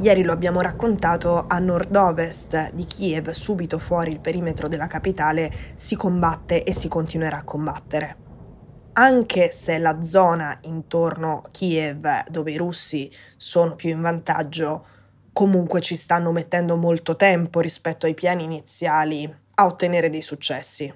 Ieri 0.00 0.22
lo 0.22 0.30
abbiamo 0.30 0.60
raccontato, 0.60 1.44
a 1.48 1.58
nord-ovest 1.58 2.70
di 2.72 2.84
Kiev, 2.84 3.30
subito 3.30 3.80
fuori 3.80 4.12
il 4.12 4.20
perimetro 4.20 4.68
della 4.68 4.86
capitale, 4.86 5.52
si 5.74 5.96
combatte 5.96 6.62
e 6.62 6.72
si 6.72 6.86
continuerà 6.86 7.38
a 7.38 7.44
combattere. 7.44 8.16
Anche 8.92 9.50
se 9.50 9.76
la 9.78 10.00
zona 10.00 10.56
intorno 10.62 11.42
Kiev, 11.50 12.06
dove 12.30 12.52
i 12.52 12.56
russi 12.56 13.10
sono 13.36 13.74
più 13.74 13.90
in 13.90 14.00
vantaggio, 14.00 14.86
comunque 15.32 15.80
ci 15.80 15.96
stanno 15.96 16.30
mettendo 16.30 16.76
molto 16.76 17.16
tempo 17.16 17.58
rispetto 17.58 18.06
ai 18.06 18.14
piani 18.14 18.44
iniziali 18.44 19.28
a 19.54 19.66
ottenere 19.66 20.10
dei 20.10 20.22
successi. 20.22 20.94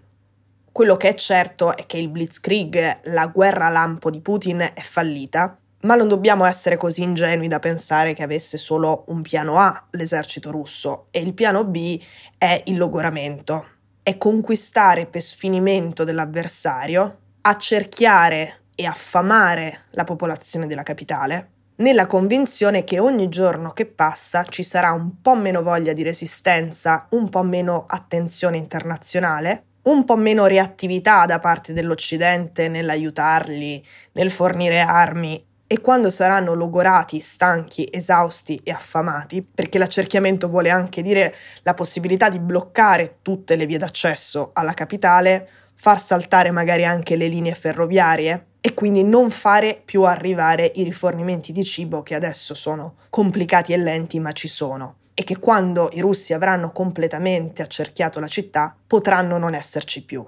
Quello 0.71 0.97
che 0.97 1.09
è 1.09 1.15
certo 1.15 1.77
è 1.77 1.87
che 1.87 1.99
il 1.99 2.09
Blitzkrieg, 2.09 3.01
la 3.07 3.27
guerra 3.27 3.69
lampo 3.69 4.11
di 4.11 4.21
Putin, 4.21 4.61
è 4.61 4.81
fallita 4.81 5.57
ma 5.83 5.95
non 5.95 6.09
dobbiamo 6.09 6.45
essere 6.45 6.77
così 6.77 7.03
ingenui 7.03 7.49
da 7.49 7.59
pensare 7.59 8.13
che 8.13 8.23
avesse 8.23 8.57
solo 8.57 9.05
un 9.09 9.23
piano 9.23 9.59
A 9.59 9.87
l'esercito 9.91 10.51
russo 10.51 11.07
e 11.11 11.21
il 11.21 11.35
piano 11.35 11.65
B 11.65 12.01
è 12.39 12.63
il 12.67 12.77
logoramento, 12.77 13.67
è 14.03 14.19
conquistare 14.19 15.07
per 15.07 15.21
sfinimento 15.21 16.05
dell'avversario, 16.05 17.19
accerchiare 17.43 18.63
e 18.75 18.87
affamare 18.87 19.87
la 19.91 20.05
popolazione 20.05 20.67
della 20.67 20.83
capitale, 20.83 21.51
nella 21.77 22.07
convinzione 22.07 22.85
che 22.85 23.01
ogni 23.01 23.29
giorno 23.29 23.73
che 23.73 23.87
passa 23.87 24.45
ci 24.45 24.63
sarà 24.63 24.93
un 24.93 25.21
po' 25.21 25.35
meno 25.35 25.63
voglia 25.63 25.93
di 25.93 26.03
resistenza, 26.03 27.07
un 27.11 27.29
po' 27.29 27.43
meno 27.43 27.87
attenzione 27.89 28.57
internazionale, 28.57 29.65
un 29.83 30.05
po' 30.05 30.17
meno 30.17 30.47
reattività 30.47 31.25
da 31.27 31.41
parte 31.41 31.73
dell'Occidente 31.73 32.69
nell'aiutarli, 32.69 33.85
nel 34.13 34.31
fornire 34.31 34.81
armi 34.81 35.45
e 35.73 35.81
quando 35.81 36.11
saranno 36.11 36.53
logorati, 36.53 37.21
stanchi, 37.21 37.89
esausti 37.91 38.61
e 38.63 38.73
affamati, 38.73 39.43
perché 39.43 39.79
l'accerchiamento 39.79 40.47
vuole 40.51 40.69
anche 40.69 41.01
dire 41.01 41.35
la 41.63 41.73
possibilità 41.73 42.29
di 42.29 42.39
bloccare 42.39 43.21
tutte 43.23 43.57
le 43.57 43.65
vie 43.65 43.79
d'accesso 43.79 44.51
alla 44.53 44.75
capitale, 44.75 45.49
far 45.73 45.99
saltare 45.99 46.51
magari 46.51 46.85
anche 46.85 47.17
le 47.17 47.27
linee 47.27 47.55
ferroviarie 47.55 48.49
e 48.61 48.75
quindi 48.75 49.03
non 49.03 49.31
fare 49.31 49.81
più 49.83 50.03
arrivare 50.03 50.71
i 50.75 50.83
rifornimenti 50.83 51.53
di 51.53 51.65
cibo 51.65 52.03
che 52.03 52.15
adesso 52.15 52.53
sono 52.53 52.97
complicati 53.09 53.73
e 53.73 53.79
lenti 53.79 54.21
ma 54.21 54.33
ci 54.33 54.49
sono 54.49 54.97
e 55.15 55.25
che 55.25 55.39
quando 55.39 55.89
i 55.95 56.01
russi 56.01 56.35
avranno 56.35 56.71
completamente 56.71 57.63
accerchiato 57.63 58.21
la 58.21 58.29
città 58.29 58.77
potranno 58.87 59.39
non 59.39 59.55
esserci 59.55 60.05
più. 60.05 60.23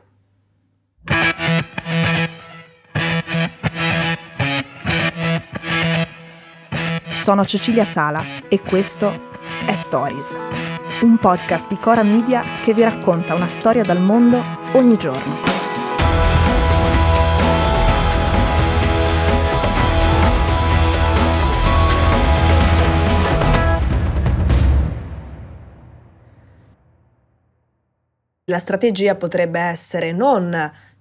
Sono 7.25 7.43
Cecilia 7.47 7.87
Sala 7.87 8.23
e 8.51 8.61
questo 8.61 9.31
è 9.65 9.75
Stories, 9.75 10.37
un 11.01 11.17
podcast 11.17 11.69
di 11.69 11.79
Cora 11.79 12.03
Media 12.03 12.43
che 12.61 12.75
vi 12.75 12.83
racconta 12.83 13.33
una 13.33 13.47
storia 13.47 13.83
dal 13.83 13.99
mondo 13.99 14.45
ogni 14.75 14.99
giorno. 14.99 15.41
La 28.45 28.59
strategia 28.59 29.15
potrebbe 29.15 29.61
essere 29.61 30.13
non 30.13 30.55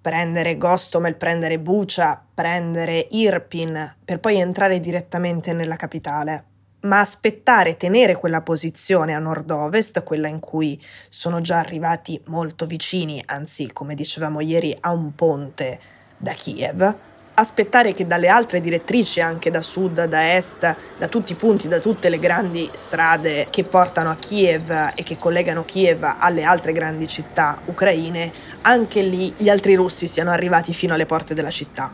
prendere 0.03 0.57
Gostomel, 0.57 1.15
prendere 1.15 1.59
Bucia, 1.59 2.21
prendere 2.33 3.07
Irpin, 3.11 3.95
per 4.03 4.19
poi 4.19 4.37
entrare 4.37 4.81
direttamente 4.81 5.53
nella 5.53 5.77
capitale, 5.77 6.43
ma 6.81 6.99
aspettare, 6.99 7.77
tenere 7.77 8.17
quella 8.17 8.41
posizione 8.41 9.13
a 9.13 9.19
nord-ovest, 9.19 10.03
quella 10.03 10.27
in 10.27 10.41
cui 10.41 10.77
sono 11.07 11.39
già 11.39 11.59
arrivati 11.59 12.21
molto 12.25 12.65
vicini, 12.65 13.23
anzi, 13.25 13.71
come 13.71 13.95
dicevamo 13.95 14.41
ieri, 14.41 14.75
a 14.77 14.91
un 14.91 15.15
ponte 15.15 15.79
da 16.17 16.33
Kiev, 16.33 16.95
aspettare 17.35 17.93
che 17.93 18.05
dalle 18.05 18.27
altre 18.27 18.59
direttrici, 18.59 19.21
anche 19.21 19.49
da 19.49 19.61
sud, 19.61 20.03
da 20.05 20.35
est, 20.35 20.75
da 20.97 21.07
tutti 21.07 21.31
i 21.31 21.35
punti, 21.35 21.67
da 21.67 21.79
tutte 21.79 22.09
le 22.09 22.19
grandi 22.19 22.69
strade 22.73 23.47
che 23.49 23.63
portano 23.63 24.09
a 24.09 24.15
Kiev 24.15 24.69
e 24.95 25.03
che 25.03 25.17
collegano 25.17 25.63
Kiev 25.63 26.03
alle 26.19 26.43
altre 26.43 26.73
grandi 26.73 27.07
città 27.07 27.59
ucraine, 27.65 28.31
anche 28.61 29.01
lì 29.01 29.33
gli 29.37 29.49
altri 29.49 29.75
russi 29.75 30.07
siano 30.07 30.31
arrivati 30.31 30.73
fino 30.73 30.93
alle 30.93 31.05
porte 31.05 31.33
della 31.33 31.49
città. 31.49 31.93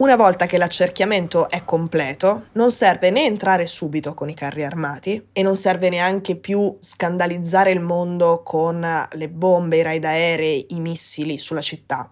Una 0.00 0.16
volta 0.16 0.46
che 0.46 0.56
l'accerchiamento 0.56 1.50
è 1.50 1.62
completo, 1.66 2.46
non 2.52 2.70
serve 2.70 3.10
né 3.10 3.26
entrare 3.26 3.66
subito 3.66 4.14
con 4.14 4.30
i 4.30 4.34
carri 4.34 4.64
armati 4.64 5.28
e 5.30 5.42
non 5.42 5.56
serve 5.56 5.90
neanche 5.90 6.36
più 6.36 6.78
scandalizzare 6.80 7.70
il 7.70 7.80
mondo 7.80 8.42
con 8.42 8.80
le 9.10 9.28
bombe, 9.28 9.76
i 9.76 9.82
raid 9.82 10.04
aerei, 10.04 10.68
i 10.70 10.80
missili 10.80 11.38
sulla 11.38 11.60
città. 11.60 12.10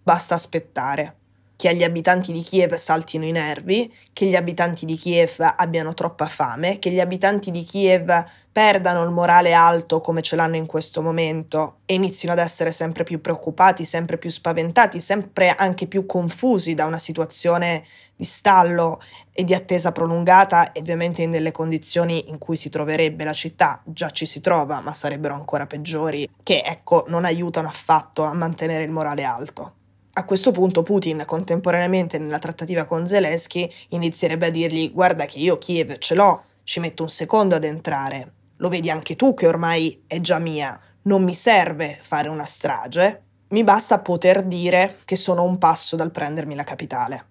Basta 0.00 0.34
aspettare 0.34 1.16
che 1.64 1.70
agli 1.70 1.82
abitanti 1.82 2.30
di 2.30 2.42
Kiev 2.42 2.74
saltino 2.74 3.24
i 3.24 3.32
nervi, 3.32 3.90
che 4.12 4.26
gli 4.26 4.36
abitanti 4.36 4.84
di 4.84 4.98
Kiev 4.98 5.54
abbiano 5.56 5.94
troppa 5.94 6.28
fame, 6.28 6.78
che 6.78 6.90
gli 6.90 7.00
abitanti 7.00 7.50
di 7.50 7.64
Kiev 7.64 8.12
perdano 8.52 9.02
il 9.02 9.08
morale 9.08 9.54
alto 9.54 10.02
come 10.02 10.20
ce 10.20 10.36
l'hanno 10.36 10.56
in 10.56 10.66
questo 10.66 11.00
momento 11.00 11.76
e 11.86 11.94
inizino 11.94 12.32
ad 12.32 12.38
essere 12.38 12.70
sempre 12.70 13.02
più 13.02 13.22
preoccupati, 13.22 13.86
sempre 13.86 14.18
più 14.18 14.28
spaventati, 14.28 15.00
sempre 15.00 15.54
anche 15.56 15.86
più 15.86 16.04
confusi 16.04 16.74
da 16.74 16.84
una 16.84 16.98
situazione 16.98 17.86
di 18.14 18.24
stallo 18.24 19.00
e 19.32 19.42
di 19.42 19.54
attesa 19.54 19.90
prolungata 19.90 20.70
ovviamente 20.76 21.24
nelle 21.26 21.50
condizioni 21.50 22.28
in 22.28 22.36
cui 22.36 22.56
si 22.56 22.68
troverebbe 22.68 23.24
la 23.24 23.32
città, 23.32 23.80
già 23.86 24.10
ci 24.10 24.26
si 24.26 24.42
trova, 24.42 24.80
ma 24.80 24.92
sarebbero 24.92 25.32
ancora 25.32 25.64
peggiori, 25.64 26.28
che 26.42 26.62
ecco 26.62 27.06
non 27.08 27.24
aiutano 27.24 27.68
affatto 27.68 28.22
a 28.22 28.34
mantenere 28.34 28.84
il 28.84 28.90
morale 28.90 29.24
alto. 29.24 29.72
A 30.16 30.24
questo 30.24 30.52
punto 30.52 30.84
Putin, 30.84 31.24
contemporaneamente 31.26 32.18
nella 32.18 32.38
trattativa 32.38 32.84
con 32.84 33.04
Zelensky, 33.04 33.68
inizierebbe 33.88 34.46
a 34.46 34.50
dirgli 34.50 34.92
guarda 34.92 35.24
che 35.24 35.38
io 35.38 35.58
Kiev 35.58 35.98
ce 35.98 36.14
l'ho, 36.14 36.44
ci 36.62 36.78
metto 36.78 37.02
un 37.02 37.08
secondo 37.08 37.56
ad 37.56 37.64
entrare. 37.64 38.32
Lo 38.58 38.68
vedi 38.68 38.90
anche 38.90 39.16
tu 39.16 39.34
che 39.34 39.48
ormai 39.48 40.04
è 40.06 40.20
già 40.20 40.38
mia, 40.38 40.80
non 41.02 41.24
mi 41.24 41.34
serve 41.34 41.98
fare 42.00 42.28
una 42.28 42.44
strage, 42.44 43.22
mi 43.48 43.64
basta 43.64 43.98
poter 43.98 44.44
dire 44.44 44.98
che 45.04 45.16
sono 45.16 45.42
un 45.42 45.58
passo 45.58 45.96
dal 45.96 46.12
prendermi 46.12 46.54
la 46.54 46.62
capitale. 46.62 47.26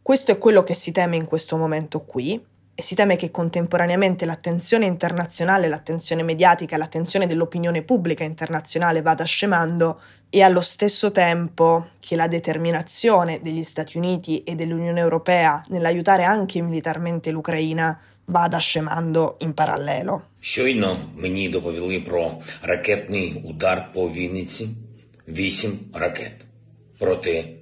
Questo 0.00 0.30
è 0.30 0.38
quello 0.38 0.62
che 0.62 0.74
si 0.74 0.92
teme 0.92 1.16
in 1.16 1.24
questo 1.24 1.56
momento 1.56 2.04
qui, 2.04 2.40
e 2.79 2.81
si 2.81 2.95
teme 2.95 3.17
che 3.17 3.29
contemporaneamente 3.29 4.23
l'attenzione 4.23 4.85
internazionale, 4.85 5.67
l'attenzione 5.67 6.23
mediatica, 6.23 6.77
l'attenzione 6.77 7.27
dell'opinione 7.27 7.81
pubblica 7.81 8.23
internazionale 8.23 9.01
vada 9.01 9.25
scemando 9.25 9.99
e 10.29 10.41
allo 10.43 10.61
stesso 10.61 11.11
tempo 11.11 11.89
che 11.99 12.15
la 12.15 12.27
determinazione 12.27 13.41
degli 13.41 13.63
Stati 13.63 13.97
Uniti 13.97 14.43
e 14.43 14.55
dell'Unione 14.55 15.01
Europea 15.01 15.61
nell'aiutare 15.67 16.23
anche 16.23 16.61
militarmente 16.61 17.31
l'Ucraina 17.31 17.99
vada 18.23 18.59
scemando 18.59 19.35
in 19.39 19.53
parallelo. 19.53 20.21
Щойно 20.41 21.09
мені 21.15 21.49
доповіли 21.49 21.99
про 21.99 22.41
ракетний 22.61 23.41
удар 23.43 23.93
по 23.93 24.09
Вінниці. 24.09 24.69
Вісім 25.27 25.79
ракет 25.93 26.45
проти 26.97 27.55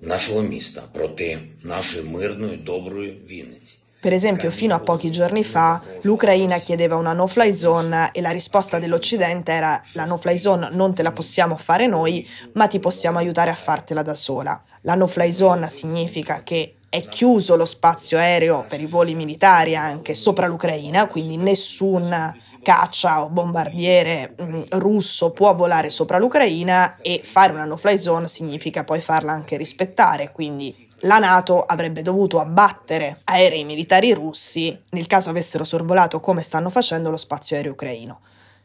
нашого 0.00 0.42
міста, 0.42 0.82
проти 0.92 1.40
нашої 1.62 2.04
мирної, 2.04 2.56
доброї 2.56 3.22
Вінниці. 3.30 3.78
Per 3.99 4.13
esempio, 4.13 4.51
fino 4.51 4.75
a 4.75 4.79
pochi 4.79 5.09
giorni 5.09 5.43
fa 5.43 5.81
l'Ucraina 6.01 6.59
chiedeva 6.59 6.95
una 6.95 7.13
no-fly 7.13 7.51
zone 7.51 8.11
e 8.13 8.21
la 8.21 8.29
risposta 8.29 8.77
dell'Occidente 8.77 9.51
era 9.51 9.81
la 9.93 10.05
no-fly 10.05 10.37
zone 10.37 10.69
non 10.71 10.93
te 10.93 11.01
la 11.01 11.11
possiamo 11.11 11.57
fare 11.57 11.87
noi, 11.87 12.27
ma 12.53 12.67
ti 12.67 12.79
possiamo 12.79 13.17
aiutare 13.17 13.49
a 13.49 13.55
fartela 13.55 14.03
da 14.03 14.13
sola. 14.13 14.61
La 14.81 14.93
no-fly 14.93 15.31
zone 15.31 15.67
significa 15.69 16.43
che 16.43 16.76
è 16.89 17.01
chiuso 17.01 17.57
lo 17.57 17.65
spazio 17.65 18.17
aereo 18.17 18.65
per 18.67 18.79
i 18.79 18.85
voli 18.85 19.13
militari 19.13 19.75
anche 19.75 20.13
sopra 20.13 20.47
l'Ucraina, 20.47 21.07
quindi 21.07 21.35
nessun 21.35 22.33
caccia 22.63 23.23
o 23.23 23.29
bombardiere 23.29 24.33
mm, 24.41 24.61
russo 24.69 25.31
può 25.31 25.53
volare 25.53 25.89
sopra 25.89 26.17
l'Ucraina 26.17 26.95
e 27.01 27.21
fare 27.23 27.51
una 27.51 27.65
no-fly 27.65 27.97
zone 27.97 28.27
significa 28.29 28.85
poi 28.85 29.01
farla 29.01 29.33
anche 29.33 29.57
rispettare, 29.57 30.31
quindi 30.31 30.87
la 31.01 31.19
Nato 31.19 31.61
avrebbe 31.61 32.01
dovuto 32.01 32.39
abbattere 32.39 33.19
aerei 33.25 33.65
militari 33.65 34.13
russi 34.13 34.83
nel 34.91 35.07
caso 35.07 35.29
avessero 35.29 35.65
sorvolato 35.65 36.21
come 36.21 36.41
stanno 36.41 36.69
facendo 36.69 37.09
lo 37.09 37.17
spazio 37.17 37.57
aereo 37.57 37.73
ucraino. 37.73 38.21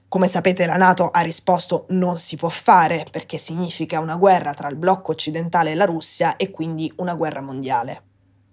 Come 0.08 0.28
sapete 0.28 0.64
la 0.66 0.76
Nato 0.76 1.08
ha 1.08 1.20
risposto 1.20 1.86
non 1.88 2.18
si 2.18 2.36
può 2.36 2.50
fare 2.50 3.06
perché 3.10 3.36
significa 3.36 3.98
una 3.98 4.16
guerra 4.16 4.54
tra 4.54 4.68
il 4.68 4.76
blocco 4.76 5.10
occidentale 5.10 5.72
e 5.72 5.74
la 5.74 5.86
Russia 5.86 6.36
e 6.36 6.50
quindi 6.50 6.92
una 6.96 7.14
guerra 7.14 7.40
mondiale. 7.40 8.10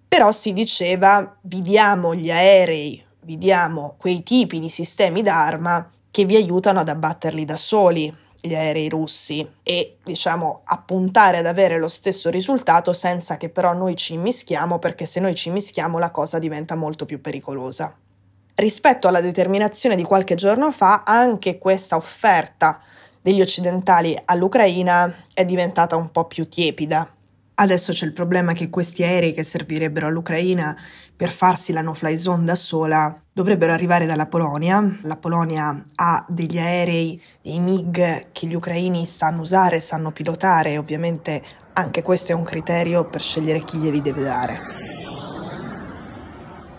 Però 0.09 0.31
si 0.31 0.53
diceva 0.53 1.37
vi 1.43 1.61
diamo 1.61 2.15
gli 2.15 2.31
aerei, 2.31 3.01
vi 3.21 3.37
diamo 3.37 3.93
quei 3.97 4.23
tipi 4.23 4.59
di 4.59 4.69
sistemi 4.69 5.21
d'arma 5.21 5.87
che 6.09 6.25
vi 6.25 6.35
aiutano 6.35 6.79
ad 6.79 6.89
abbatterli 6.89 7.45
da 7.45 7.55
soli, 7.55 8.11
gli 8.41 8.55
aerei 8.55 8.89
russi 8.89 9.47
e 9.61 9.97
diciamo 10.03 10.61
appuntare 10.63 11.37
ad 11.37 11.45
avere 11.45 11.77
lo 11.77 11.87
stesso 11.87 12.29
risultato 12.29 12.91
senza 12.91 13.37
che 13.37 13.49
però 13.49 13.73
noi 13.73 13.95
ci 13.95 14.17
mischiamo 14.17 14.79
perché 14.79 15.05
se 15.05 15.19
noi 15.19 15.35
ci 15.35 15.51
mischiamo 15.51 15.99
la 15.99 16.09
cosa 16.09 16.39
diventa 16.39 16.75
molto 16.75 17.05
più 17.05 17.21
pericolosa. 17.21 17.95
rispetto 18.55 19.07
alla 19.07 19.21
determinazione 19.21 19.95
di 19.95 20.03
qualche 20.03 20.35
giorno 20.35 20.71
fa, 20.71 21.03
anche 21.05 21.57
questa 21.57 21.95
offerta 21.95 22.79
degli 23.21 23.41
occidentali 23.41 24.17
all'Ucraina 24.25 25.13
è 25.33 25.45
diventata 25.45 25.95
un 25.95 26.11
po' 26.11 26.25
più 26.25 26.47
tiepida. 26.47 27.07
Adesso 27.61 27.91
c'è 27.91 28.05
il 28.05 28.13
problema 28.13 28.53
che 28.53 28.69
questi 28.69 29.03
aerei 29.03 29.33
che 29.33 29.43
servirebbero 29.43 30.07
all'Ucraina 30.07 30.73
per 31.13 31.29
farsi 31.29 31.73
la 31.73 31.81
no-fly 31.81 32.15
zone 32.15 32.45
da 32.45 32.55
sola 32.55 33.21
dovrebbero 33.33 33.73
arrivare 33.73 34.05
dalla 34.05 34.27
Polonia. 34.27 34.97
La 35.01 35.17
Polonia 35.17 35.83
ha 35.95 36.25
degli 36.29 36.57
aerei, 36.57 37.21
dei 37.41 37.59
MiG 37.59 38.31
che 38.31 38.47
gli 38.47 38.53
ucraini 38.53 39.05
sanno 39.05 39.41
usare, 39.41 39.81
sanno 39.81 40.13
pilotare 40.13 40.77
ovviamente 40.77 41.43
anche 41.73 42.01
questo 42.01 42.31
è 42.31 42.35
un 42.35 42.43
criterio 42.43 43.09
per 43.09 43.21
scegliere 43.21 43.59
chi 43.59 43.77
glieli 43.77 44.01
deve 44.01 44.23
dare. 44.23 44.59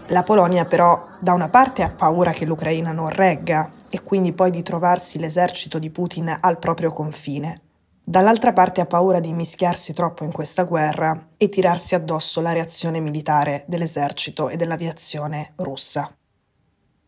La 0.07 0.23
Polonia 0.23 0.65
però 0.65 1.09
da 1.21 1.35
una 1.35 1.51
parte 1.51 1.83
ha 1.83 1.91
paura 1.91 2.33
che 2.33 2.47
l'Ucraina 2.47 2.93
non 2.93 3.11
regga 3.11 3.71
e 3.91 4.03
quindi 4.03 4.33
poi 4.33 4.51
di 4.51 4.63
trovarsi 4.63 5.19
l'esercito 5.19 5.79
di 5.79 5.91
Putin 5.91 6.35
al 6.41 6.59
proprio 6.59 6.91
confine. 6.91 7.70
Dall'altra 8.11 8.53
parte 8.53 8.81
ha 8.81 8.87
paura 8.87 9.21
di 9.21 9.33
mischiarsi 9.33 9.93
troppo 9.93 10.25
in 10.25 10.33
questa 10.33 10.65
guerra 10.65 11.29
e 11.37 11.49
tirarsi 11.49 11.95
addosso 11.95 12.41
la 12.41 12.53
reazione 12.53 12.99
militare 12.99 13.63
dell'esercito 13.69 14.49
e 14.49 14.57
dell'aviazione 14.57 15.53
russa. 15.59 16.13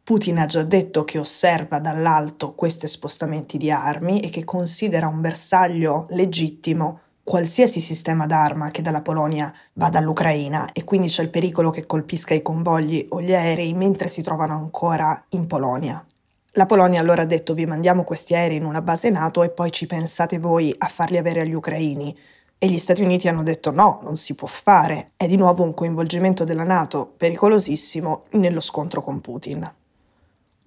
Putin 0.05 0.39
ha 0.39 0.47
già 0.47 0.63
detto 0.63 1.03
che 1.03 1.19
osserva 1.19 1.81
dall'alto 1.81 2.55
questi 2.55 2.87
spostamenti 2.87 3.59
di 3.59 3.69
armi 3.69 4.21
e 4.21 4.29
che 4.29 4.45
considera 4.45 5.09
un 5.09 5.21
bersaglio 5.21 6.07
legittimo 6.11 7.01
qualsiasi 7.25 7.81
sistema 7.81 8.27
d'arma 8.27 8.71
che 8.71 8.81
dalla 8.81 9.03
Polonia 9.03 9.53
vada 9.73 9.99
all'Ucraina 9.99 10.69
e 10.73 10.85
quindi 10.85 11.09
c'è 11.09 11.25
il 11.25 11.31
pericolo 11.31 11.71
che 11.71 11.85
colpisca 11.85 12.33
i 12.33 12.43
convogli 12.43 13.05
o 13.09 13.21
gli 13.21 13.35
aerei 13.35 13.75
mentre 13.75 14.07
si 14.07 14.23
trovano 14.23 14.55
ancora 14.55 15.21
in 15.31 15.49
Polonia. 15.49 16.07
La 16.57 16.67
Polonia 16.67 17.01
allora 17.01 17.23
ha 17.23 17.27
detto 17.27 17.55
vi 17.55 17.65
mandiamo 17.65 18.05
questi 18.05 18.35
aerei 18.35 18.59
in 18.59 18.67
una 18.67 18.83
base 18.83 19.09
NATO 19.09 19.43
e 19.43 19.49
poi 19.49 19.73
ci 19.73 19.87
pensate 19.87 20.39
voi 20.39 20.75
a 20.77 20.87
farli 20.87 21.17
avere 21.17 21.41
agli 21.41 21.55
ucraini. 21.55 22.15
E 22.59 22.67
gli 22.67 22.77
Stati 22.77 23.01
Uniti 23.01 23.27
hanno 23.27 23.43
detto 23.43 23.71
no, 23.71 24.01
non 24.03 24.17
si 24.17 24.35
può 24.35 24.47
fare. 24.47 25.13
È 25.17 25.27
di 25.27 25.39
nuovo 25.39 25.63
un 25.63 25.73
coinvolgimento 25.73 26.45
della 26.45 26.65
Nato 26.65 27.11
pericolosissimo 27.17 28.25
nello 28.33 28.61
scontro 28.61 29.01
con 29.01 29.23
Putin. 29.23 29.73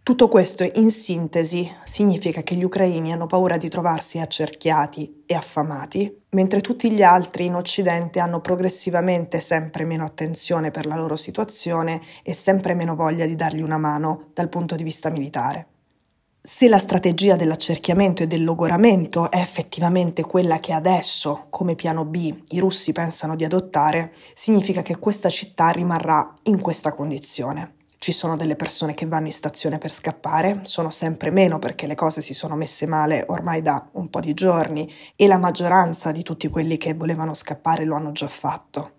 Tutto 0.02 0.28
questo, 0.28 0.64
in 0.64 0.90
sintesi, 0.90 1.72
significa 1.84 2.42
che 2.42 2.56
gli 2.56 2.64
ucraini 2.64 3.12
hanno 3.12 3.28
paura 3.28 3.58
di 3.58 3.70
trovarsi 3.70 4.20
accerchiati 4.20 5.24
e 5.28 5.36
affamati, 5.36 6.24
mentre 6.32 6.62
tutti 6.62 6.92
gli 6.92 7.04
altri 7.04 7.46
in 7.46 7.54
Occidente 7.54 8.20
hanno 8.20 8.42
progressivamente 8.42 9.40
sempre 9.40 9.84
meno 9.84 10.04
attenzione 10.04 10.72
per 10.72 10.88
la 10.88 10.96
loro 10.96 11.16
situazione 11.16 12.02
e 12.24 12.34
sempre 12.34 12.74
meno 12.74 12.96
voglia 12.96 13.28
di 13.28 13.36
dargli 13.36 13.62
una 13.62 13.78
mano 13.78 14.30
dal 14.34 14.50
punto 14.50 14.76
di 14.76 14.84
vista 14.84 15.12
militare. 15.12 15.68
Se 16.48 16.70
la 16.70 16.78
strategia 16.78 17.36
dell'accerchiamento 17.36 18.22
e 18.22 18.28
del 18.28 18.44
logoramento 18.44 19.32
è 19.32 19.40
effettivamente 19.40 20.22
quella 20.22 20.60
che 20.60 20.74
adesso, 20.74 21.48
come 21.50 21.74
piano 21.74 22.06
B, 22.06 22.44
i 22.50 22.60
russi 22.60 22.92
pensano 22.92 23.36
di 23.36 23.44
adottare, 23.44 24.14
significa 24.36 24.84
che 24.84 25.00
questa 25.00 25.30
città 25.30 25.70
rimarrà 25.70 26.36
in 26.44 26.62
questa 26.62 26.92
condizione. 26.92 27.78
Ci 27.98 28.12
sono 28.12 28.36
delle 28.36 28.56
persone 28.56 28.94
che 28.94 29.08
vanno 29.08 29.26
in 29.26 29.34
stazione 29.34 29.80
per 29.80 29.90
scappare, 29.90 30.60
sono 30.66 30.92
sempre 30.92 31.32
meno 31.32 31.58
perché 31.58 31.88
le 31.88 31.96
cose 31.96 32.22
si 32.22 32.36
sono 32.36 32.56
messe 32.56 32.86
male 32.86 33.26
ormai 33.28 33.64
da 33.64 33.84
un 33.94 34.12
po' 34.12 34.20
di 34.20 34.36
giorni 34.36 34.88
e 35.16 35.26
la 35.26 35.40
maggioranza 35.40 36.12
di 36.12 36.22
tutti 36.22 36.48
quelli 36.48 36.78
che 36.78 36.94
volevano 36.94 37.34
scappare 37.34 37.86
lo 37.86 37.96
hanno 37.96 38.12
già 38.12 38.28
fatto. 38.28 38.92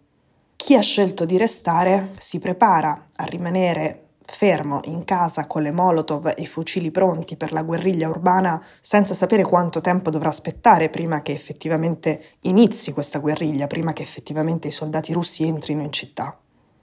Chi 0.57 0.75
ha 0.75 0.81
scelto 0.81 1.25
di 1.25 1.37
restare 1.37 2.11
si 2.19 2.41
prepara 2.41 3.05
a 3.15 3.25
rimanere 3.25 4.06
fermo 4.27 4.81
in 4.85 5.05
casa 5.05 5.47
con 5.47 5.63
le 5.63 5.71
molotov 5.71 6.27
e 6.29 6.43
i 6.43 6.47
fucili 6.47 6.91
pronti 6.91 7.37
per 7.37 7.53
la 7.53 7.63
guerriglia 7.63 8.09
urbana 8.09 8.63
senza 8.81 9.15
sapere 9.15 9.43
quanto 9.43 9.81
tempo 9.81 10.11
dovrà 10.11 10.29
aspettare 10.29 10.91
prima 10.91 11.23
che 11.23 11.33
effettivamente 11.33 12.23
inizi 12.43 12.93
questa 12.93 13.19
guerriglia, 13.19 13.67
prima 13.67 13.93
che 13.93 14.03
effettivamente 14.03 14.69
i 14.69 14.73
soldati 14.73 15.13
russi 15.13 15.45
entrino 15.45 15.83
in 15.83 15.93
città. 15.93 16.39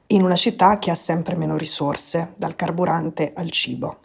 In 0.08 0.24
una 0.24 0.36
città 0.36 0.80
che 0.80 0.92
ha 0.92 0.96
sempre 0.96 1.36
meno 1.36 1.58
risorse, 1.58 2.32
dal 2.38 2.56
carburante 2.56 3.34
al 3.36 3.50
cibo. 3.52 3.98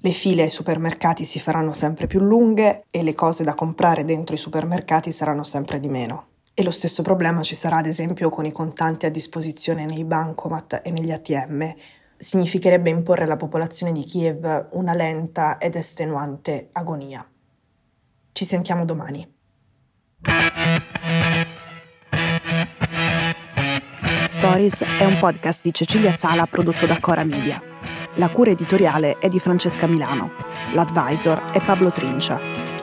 Le 0.00 0.12
file 0.12 0.42
ai 0.42 0.50
supermercati 0.50 1.24
si 1.24 1.40
faranno 1.40 1.72
sempre 1.72 2.06
più 2.06 2.20
lunghe 2.20 2.84
e 2.90 3.02
le 3.02 3.14
cose 3.14 3.42
da 3.42 3.54
comprare 3.54 4.04
dentro 4.04 4.34
i 4.34 4.38
supermercati 4.38 5.10
saranno 5.10 5.44
sempre 5.44 5.80
di 5.80 5.88
meno. 5.88 6.26
E 6.58 6.62
lo 6.62 6.70
stesso 6.70 7.02
problema 7.02 7.42
ci 7.42 7.54
sarà 7.54 7.76
ad 7.76 7.86
esempio 7.86 8.30
con 8.30 8.46
i 8.46 8.52
contanti 8.52 9.04
a 9.04 9.10
disposizione 9.10 9.84
nei 9.84 10.04
bancomat 10.04 10.80
e 10.82 10.90
negli 10.90 11.12
ATM, 11.12 11.74
significherebbe 12.16 12.90
imporre 12.90 13.24
alla 13.24 13.36
popolazione 13.36 13.92
di 13.92 14.04
Kiev 14.04 14.68
una 14.72 14.94
lenta 14.94 15.58
ed 15.58 15.74
estenuante 15.74 16.70
agonia. 16.72 17.28
Ci 18.32 18.44
sentiamo 18.44 18.84
domani. 18.84 19.34
Stories 24.26 24.82
è 24.82 25.04
un 25.04 25.18
podcast 25.18 25.62
di 25.62 25.72
Cecilia 25.72 26.10
Sala 26.10 26.46
prodotto 26.46 26.86
da 26.86 26.98
Cora 27.00 27.24
Media. 27.24 27.60
La 28.16 28.30
cura 28.30 28.50
editoriale 28.50 29.18
è 29.18 29.28
di 29.28 29.38
Francesca 29.38 29.86
Milano. 29.86 30.30
L'advisor 30.72 31.52
è 31.52 31.64
Pablo 31.64 31.90
Trincia. 31.90 32.75